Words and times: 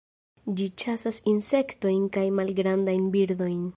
Ĝi 0.59 0.65
ĉasas 0.83 1.19
insektojn 1.33 2.07
kaj 2.17 2.25
malgrandajn 2.39 3.05
birdojn. 3.19 3.63